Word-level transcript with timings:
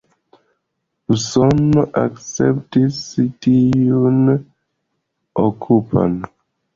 Usono 1.15 1.83
akceptis 2.03 2.97
tiun 3.47 4.17
okupon. 5.43 6.17